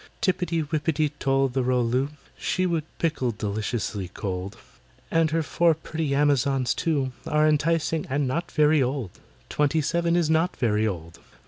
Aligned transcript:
"TIPPY 0.19 0.63
WIPPITY 0.63 1.09
TOL 1.19 1.47
THE 1.49 1.61
ROL 1.61 1.85
LOO, 1.85 2.09
She 2.35 2.65
would 2.65 2.85
pickle 2.97 3.29
deliciously 3.29 4.07
cold— 4.07 4.57
And 5.11 5.29
her 5.29 5.43
four 5.43 5.75
pretty 5.75 6.15
Amazons, 6.15 6.73
too, 6.73 7.11
Are 7.27 7.47
enticing, 7.47 8.07
and 8.09 8.27
not 8.27 8.49
very 8.51 8.81
old— 8.81 9.19
Twenty 9.47 9.79
seven 9.79 10.15
is 10.15 10.27
not 10.27 10.57
very 10.57 10.87
old. 10.87 11.19